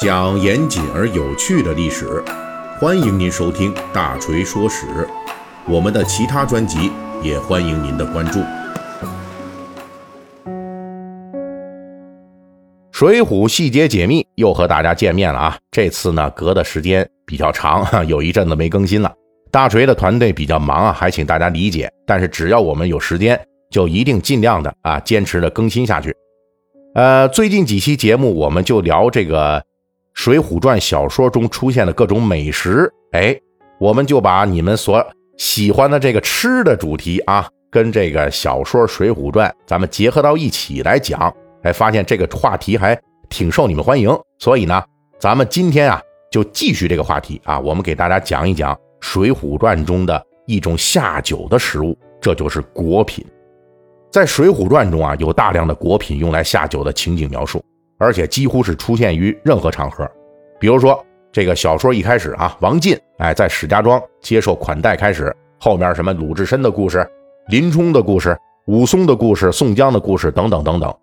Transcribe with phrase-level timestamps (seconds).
[0.00, 2.22] 讲严谨而有趣的历史，
[2.78, 4.86] 欢迎您收听《大锤说史》。
[5.66, 6.92] 我们的其他专辑
[7.22, 8.40] 也欢迎您的关注。
[12.92, 15.58] 《水浒》细节解密又和大家见面了啊！
[15.70, 19.12] 这次呢，隔的时间比较长， 有一阵子没更新了。
[19.50, 21.90] 大锤的团队比较忙啊，还请大家理解。
[22.06, 23.38] 但是只要我们有时间，
[23.70, 26.14] 就一定尽量的啊，坚持的更新下去。
[26.96, 29.60] 呃，最近几期节目，我们就聊这个。
[30.14, 33.38] 《水浒传》小说中出现的各种美食，哎，
[33.78, 35.06] 我们就把你们所
[35.36, 41.30] 喜欢的这个吃的主题啊，跟这个小说《水浒传》咱们结合到一起来讲，
[41.64, 44.08] 哎，发现这个话题还挺受你们欢迎，
[44.38, 44.82] 所以呢，
[45.20, 46.00] 咱们今天啊
[46.30, 53.22] 就继续这个话题啊，我们给大家讲一讲《水浒传》中的一种下酒的食物，这就是果品。
[54.10, 57.62] 在《水浒传》中啊，有大量的果品用来下酒的情景描述。
[57.98, 60.06] 而且几乎是出现于任何场合，
[60.60, 61.02] 比如说
[61.32, 67.08] 这个小说一开始啊，王进哎在史家庄接受款待开始，后面什么鲁智深的故事、
[67.48, 70.94] 林冲的故事、武松的故事、宋江的故事等等等等，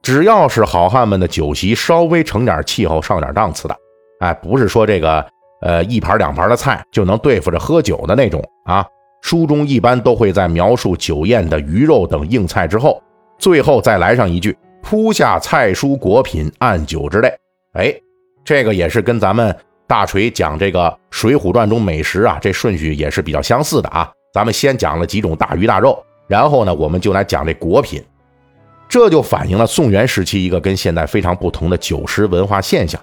[0.00, 3.76] 只要是好汉们的酒席稍微成点气候、上点档次的，
[4.20, 5.22] 哎，不是说这个
[5.60, 8.82] 呃一盘两盘的菜就能对付着喝酒的那种啊。
[9.22, 13.02] 书中一般都会在描述酒宴的鱼肉等硬菜之后，
[13.38, 14.56] 最后再来上一句。
[14.82, 17.30] 铺下菜蔬果品按酒之类，
[17.74, 17.94] 哎，
[18.42, 19.54] 这个也是跟咱们
[19.86, 24.10] 大锤讲这个《水浒传》中美食啊，这顺序也是比较相似的啊。
[24.32, 28.02] 咱们先讲了几种大鱼大肉，然后呢，我们就来讲这果品，
[28.88, 32.98] 这就反映了宋元时期一个跟现在非常不同的酒食文化现象，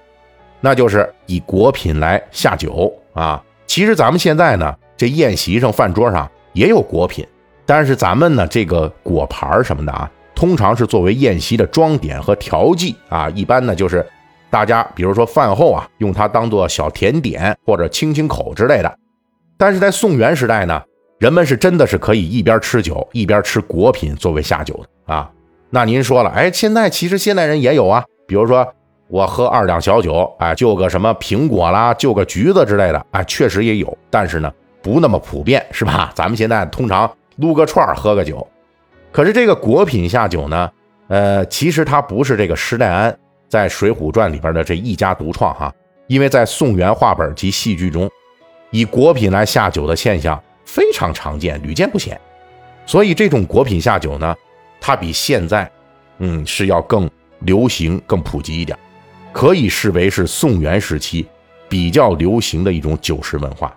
[0.59, 3.41] 那就是以果品来下酒啊。
[3.67, 7.25] 其实咱们现在呢，这宴席上、饭桌上也有果品，
[7.65, 10.11] 但是咱们呢，这个果盘什么的啊。
[10.35, 14.05] 通常是作为宴席的装点和调剂啊，一般呢就是
[14.51, 18.97] 大家比如说饭后啊，用它当做小甜点或者清清口之类的。
[19.57, 20.79] 但是在宋元时代呢，
[21.17, 25.31] 人们是真的是可以一边吃酒一边吃果品作为下酒的啊。
[25.71, 28.71] 那您说了，哎，现在其实现代人也有啊，比如说
[29.07, 34.53] 我喝二两小酒，哎，就个什么苹果啦，就个橘子之类的，哎，确实也有，但是呢
[34.93, 36.11] 不那么普遍，是吧？
[36.15, 38.45] 咱们现在通常撸个串喝个酒。
[39.11, 40.71] 可是这个果品下酒呢，
[41.07, 43.17] 呃，其实它不是这个施耐庵
[43.49, 45.73] 在《水浒传》里边的这一家独创哈，
[46.07, 48.09] 因为在宋元话本及戏剧中，
[48.71, 52.19] 以果品来下酒的现象非常常见，屡见不鲜。
[52.85, 54.35] 所以这种果品下酒呢，
[54.79, 55.69] 它比现在，
[56.19, 57.09] 嗯，是要更
[57.39, 58.77] 流行、更普及一点，
[59.33, 61.27] 可以视为是宋元时期
[61.67, 63.76] 比较流行的一种酒食文化。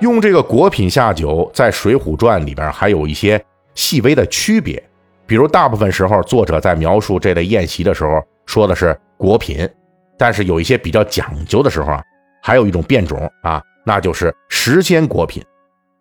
[0.00, 3.42] 用这个果品下酒，在《水浒传》里边还有一些。
[3.76, 4.82] 细微的区别，
[5.26, 9.66] 比如大部分时候作者在描述这类宴席的时候说的是果品，
[10.18, 12.02] 但是有一些比较讲究的时候啊，
[12.42, 15.42] 还有一种变种啊，那就是时鲜果品，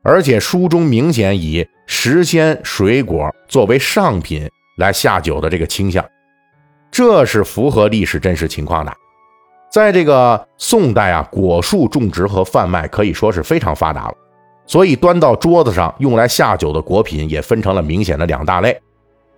[0.01, 4.49] 而且书中明显以时鲜水果作为上品
[4.79, 6.03] 来下酒的这个倾向，
[6.89, 8.91] 这是符合历史真实情况的。
[9.71, 14.13] 在这个宋代啊，果树种植和贩卖可以说是非常发达了。
[14.65, 18.79] 所以端到桌子上用来下酒的果品也分成了明显的两大类，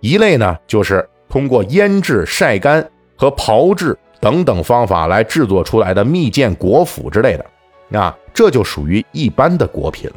[0.00, 10.16] 一类呢就是通过腌制、晒干和炮制等等方法来制作出来的蜜饯果脯之类的，啊，这就属于一般的果品了。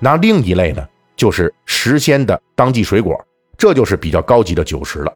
[0.00, 0.84] 那另一类呢
[1.14, 3.16] 就是时鲜的当季水果，
[3.56, 5.12] 这就是比较高级的酒食了。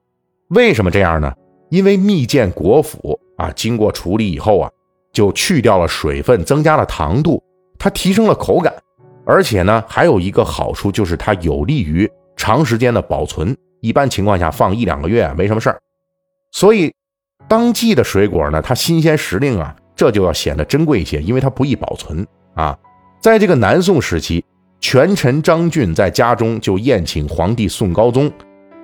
[0.49, 1.33] 为什么这样呢？
[1.75, 4.71] 因为蜜饯果脯啊，经过处理以后啊，
[5.13, 7.43] 就去掉了水分，增加了糖度，
[7.77, 8.73] 它提升了口感。
[9.27, 13.57] 而且呢，还有一个好处就是它有利于长时间的保存。
[13.81, 15.81] 一般情况下放一两个月没什么事儿。
[16.53, 16.95] 所以，
[17.49, 22.25] 当季的水果呢，它新鲜时令啊，这就要显得珍贵一些，因为它不易保存
[22.55, 22.79] 啊。
[23.21, 24.45] 在这个南宋时期，
[24.79, 28.31] 权臣张俊在家中就宴请皇帝宋高宗，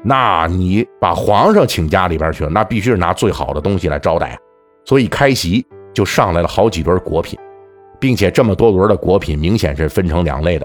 [0.02, 4.38] 那你把皇上请家里边去了，那必须是拿最好的东西来招待啊。
[4.84, 7.38] 所以开席就上来了好几轮果品。
[8.00, 10.64] 并且这么多轮的果品明显是分成两类的，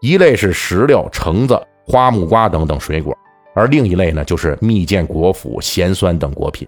[0.00, 3.14] 一类是石榴、橙子、花木瓜等等水果，
[3.54, 6.66] 而另一类呢就是蜜饯果脯、咸酸等果品。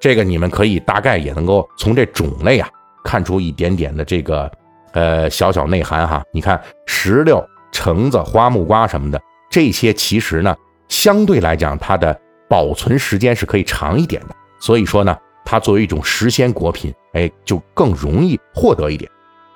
[0.00, 2.66] 这个你们可以大概也能够从这种类啊
[3.04, 4.50] 看出一点点的这个
[4.92, 6.24] 呃小小内涵哈。
[6.32, 9.20] 你看石榴、橙子、花木瓜什么的，
[9.50, 10.56] 这些其实呢
[10.88, 19.10] 相对来讲它的保存时间是可以长一点的，所以说呢它作为一种时鲜果品，哎就更容易获得一点。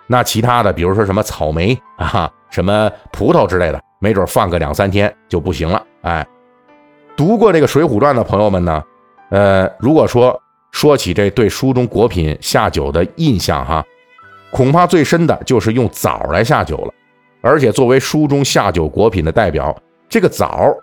[0.06, 5.84] 那其他的，比如说什么草莓啊、什么葡萄之类的，没准放个两三天就不行了。
[6.02, 6.26] 哎，
[7.16, 8.82] 读过这个《水浒传》的朋友们呢，
[9.30, 10.32] 呃，如果说
[10.70, 13.84] 《说起这对书中果品下酒的印象哈，
[14.50, 16.94] 恐怕最深的就是用枣来下酒了。
[17.42, 19.76] 而且作为书中下酒果品的代表，
[20.08, 20.74] 这个枣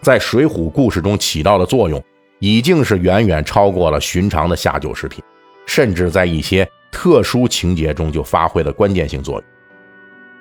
[0.00, 2.02] 在《水浒》故事中起到的作用，
[2.38, 5.22] 已经是远远超过了寻常的下酒食品，
[5.66, 9.44] 甚至在一些特殊情节中就发挥了关键性作用。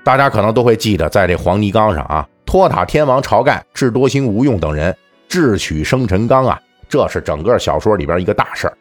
[0.04, 4.96] 大家可能都会记得，在这黄泥冈上啊，托塔天王晁盖、智多星吴用等人
[5.28, 8.78] 智取生辰纲啊，这是整个小说里边一个大事儿。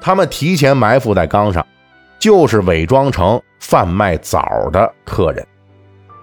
[0.00, 1.66] 他们提前埋伏在冈上，
[2.18, 5.46] 就是伪装成贩卖枣的客人。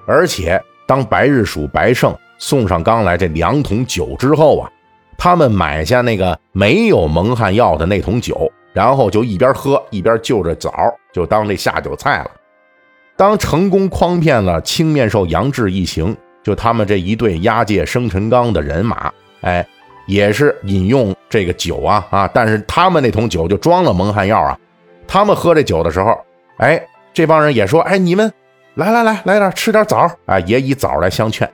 [0.07, 4.69] 而且，当白日鼠白胜送上刚来这两桶酒之后啊，
[5.15, 10.71] 他们买下那个没有蒙汗药的那桶酒，然后就一边喝一边就着枣，
[11.13, 12.31] 就当这下酒菜了。
[13.15, 19.11] 当成功诓骗了青面兽杨志一行，就他们这一队押解生辰纲的人马，
[19.41, 19.63] 哎，
[20.07, 22.27] 也是饮用这个酒啊啊！
[22.33, 24.57] 但是他们那桶酒就装了蒙汗药啊。
[25.07, 26.19] 他们喝这酒的时候，
[26.57, 26.83] 哎，
[27.13, 28.33] 这帮人也说，哎，你们。
[28.75, 30.39] 来来来，来点吃点枣啊！
[30.39, 31.47] 也以枣来相劝。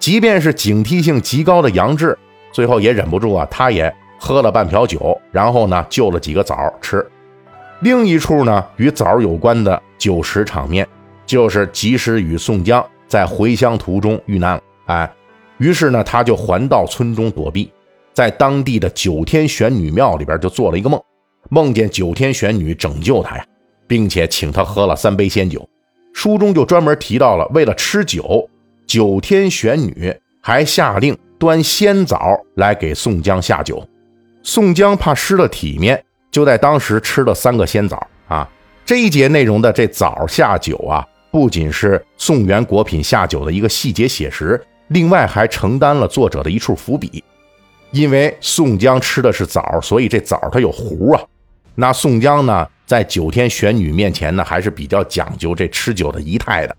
[0.00, 2.18] 即便是警惕性极高的杨志，
[2.50, 7.06] 最后也忍不住啊，他也喝了半瓢酒，然后呢，就了几个枣吃。
[7.80, 10.88] 另一处呢，与枣有关的酒食场面，
[11.26, 14.62] 就是及时雨宋江在回乡途中遇难了。
[14.86, 15.12] 哎，
[15.58, 17.70] 于是呢，他就还到村中躲避，
[18.14, 20.98] 在当地的九天玄女庙里边就做了一个梦，
[21.50, 23.44] 梦见九天玄女拯救他呀，
[23.86, 25.68] 并且请他喝了三杯仙酒。
[26.14, 28.48] 书中就专门提到了，为了吃酒，
[28.90, 33.86] 九天玄女还下令端仙枣来给宋江下酒。
[34.42, 38.50] 宋江怕失了体面，就在当时吃了三个仙枣啊。
[38.84, 47.22] 这一节内容的这枣下酒啊，不仅是宋元果品下酒的一个细节写实，另外还承担了作者的一处伏笔。
[47.92, 51.22] 因为宋江吃的是枣，所以这枣它有核啊。
[51.76, 52.66] 那宋江呢？
[52.86, 56.76] 在九天玄女面前呢，还是比较讲究这吃酒的仪态的，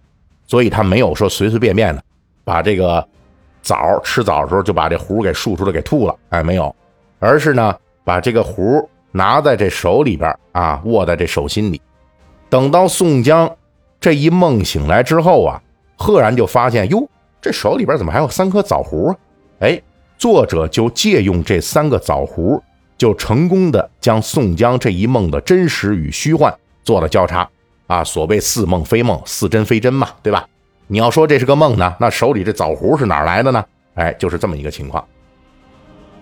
[0.51, 2.03] 所以他没有说随随便便的
[2.43, 3.07] 把这个
[3.61, 6.75] 枣吃枣的时候就把这壶给漱出来给吐了，哎，没有，
[7.19, 11.81] 而是呢把这个壶拿在这手里边啊，握在这手心里。
[12.49, 13.49] 等到宋江
[13.97, 15.61] 这一梦醒来之后啊，
[15.95, 17.07] 赫然就发现哟，
[17.41, 19.15] 这手里边怎么还有三颗枣核啊？
[19.61, 19.81] 哎，
[20.17, 22.61] 作者就借用这三个枣核。
[22.97, 26.53] 就成功的将宋江这一梦的真实与虚幻
[26.83, 27.49] 做了交叉
[27.91, 30.47] 啊，所谓似梦非梦，似真非真嘛，对吧？
[30.87, 33.61] 你要说这是个梦呢，那手里这枣核是哪来的呢？
[33.95, 35.05] 哎，就是这么一个情况。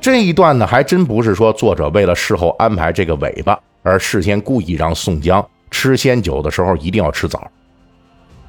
[0.01, 7.39] 这一段呢，还真不是说作者为了事后安排这个尾巴而事先故意让宋江吃仙酒的时候一定要吃枣，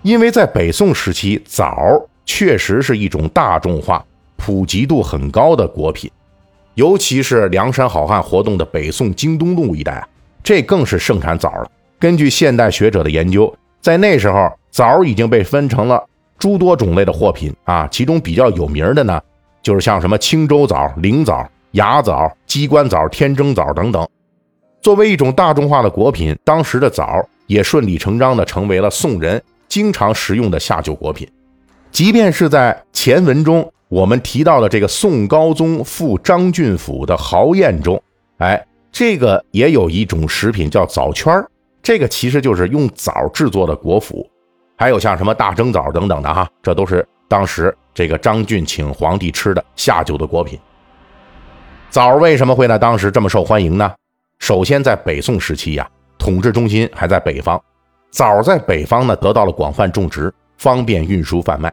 [0.01, 1.77] 因为在北宋时期，枣
[2.25, 4.03] 确实是一种大众化、
[4.39, 6.11] 普及度很高的果品。
[6.75, 10.09] 尤其是梁山好汉活动的北宋京东路一带啊，
[10.43, 11.71] 这更是盛产枣了。
[12.01, 16.03] 根据现代学者的研究，在那时候，枣已经被分成了
[16.39, 19.21] 诸多种类的货品啊，其中比较有名的呢，
[19.63, 24.09] 就是像什么青州枣、灵枣、芽枣、鸡冠枣、天蒸枣等等。
[24.81, 27.07] 作为一种大众化的果品，当时的枣
[27.47, 31.29] 也顺理成章地成为了宋人经常食用的下酒果品。
[31.93, 33.71] 即便是在前文中。
[33.91, 38.01] 我们提到的这个宋高宗赴张俊府的豪宴中，
[38.39, 41.51] 哎，这个也有一种食品叫枣圈儿
[41.83, 44.27] 这个其实就是用枣制作的果脯，
[44.77, 50.59] 还有像什么大蒸枣等等的哈，这都是当时这个张俊请皇帝吃的下酒的果品。
[51.91, 53.93] 枣为什么会在当时这么受欢迎呢？
[54.39, 57.61] 首先，在北宋时期呀，统治中心还在北方，
[58.11, 61.73] 枣在北方呢得到了广泛种植，方便运输贩卖。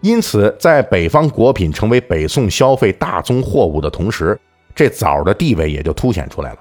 [0.00, 4.38] 因此，在北方果品成为北宋消费大宗货物的同时，
[4.74, 6.58] 这枣的地位也就凸显出来了。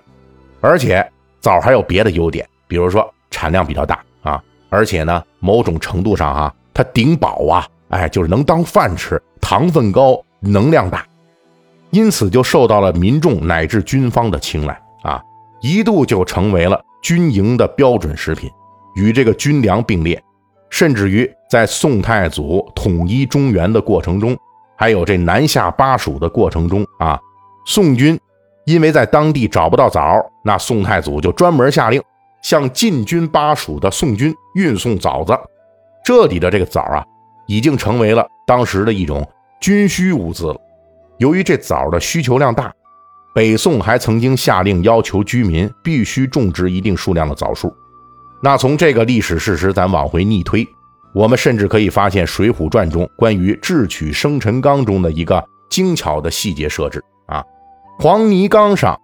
[0.59, 1.07] 而且，
[1.39, 11.03] 枣还有别的优点，比如说产量比较大啊，而且呢，某种程度上哈，它顶饱啊，哎，就是能当饭吃，糖分高，能量大，
[11.89, 15.21] 因此就受到了民众乃至军方的青睐啊，
[15.61, 18.47] 一度就成为了军营的标准食品，
[18.95, 20.21] 与这个军粮并列。
[20.69, 24.38] 甚至于在宋太祖统一中原的过程中，
[24.75, 27.19] 还有这南下巴蜀的过程中啊，
[27.65, 28.19] 宋军
[28.65, 31.99] 因为在当地找不到枣，那宋太祖就专门下令
[32.41, 35.38] 向进军巴蜀的宋军运送枣子。
[36.03, 37.05] 这里的这个枣啊，
[37.48, 39.27] 已经成为了当时的一种
[39.60, 40.60] 军需物资了。
[41.17, 42.74] 由于这枣的需求量大，
[43.36, 47.72] 北宋还曾经下令要求居民必须种植一定数量的枣树。
[48.41, 50.65] 那从这个历史事实咱往回逆推，
[51.13, 57.43] 我们甚至可以发现《水浒传》中关于智取生辰纲中的一个精巧的细节设置啊，
[58.00, 59.00] 黄泥冈上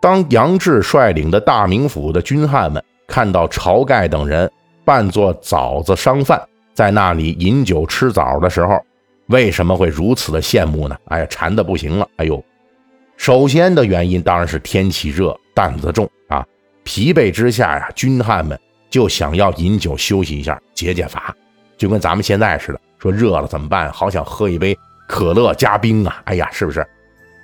[0.00, 4.50] 当杨志率领的大名府的军汉们看到晁盖等人
[4.82, 6.40] 扮作枣子商贩，
[6.72, 8.82] 在那里饮酒吃枣的时候，
[9.26, 10.96] 为什么会如此的羡慕呢？
[11.04, 12.08] 哎呀，馋的不行了！
[12.16, 12.42] 哎呦，
[13.18, 16.44] 首先的原因当然是天气热，担子重啊，
[16.82, 21.34] 疲惫之下呀，军汉们就想要饮酒休息一下，解解乏，
[21.76, 23.92] 就跟咱们现在似的，说热了怎么办？
[23.92, 24.76] 好想喝一杯
[25.06, 26.22] 可乐加冰啊！
[26.24, 26.86] 哎呀，是不是？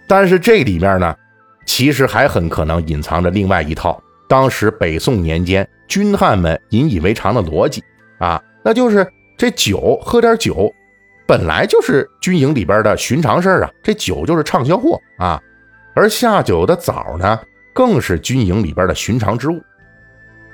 [0.09, 1.15] 但是这里面呢？
[1.67, 7.83] 其实还很可能隐藏着另外一套当时北宋年间军汉们引以为常的逻辑
[8.19, 9.07] 啊，那就是
[9.37, 10.73] 这酒喝点酒，
[11.27, 15.41] 本来就是军营里边的寻常事儿啊，这酒就是畅销货啊，
[15.95, 17.39] 而下酒的枣呢，
[17.75, 19.63] 更是军营里边的寻常之物。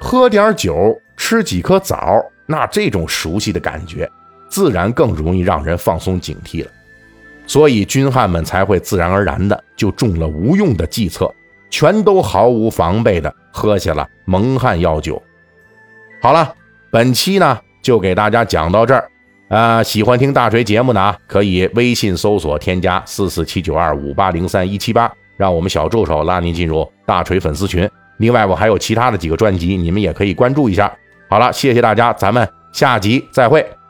[0.00, 4.10] 喝点酒，吃几颗枣，那这种熟悉的感觉，
[4.50, 6.70] 自然更容易让人放松警惕了。
[7.46, 11.32] 所以军汉们才会自然而然的就中了无用的计策，
[11.70, 15.20] 全都毫无防备的喝下了蒙汗药酒。
[16.20, 16.54] 好了，
[16.90, 19.08] 本期呢就给大家讲到这儿。
[19.48, 27.86] 啊，喜欢听大锤节目的啊，可以微信搜索添加四四七九二五八零三一七八，让我们小助手拉您进入大锤粉丝群。
[28.16, 30.90] 另外，我还有其他的几个专辑，你们也可以关注一下。
[31.28, 33.81] 好了，谢谢大家，咱们下集再会。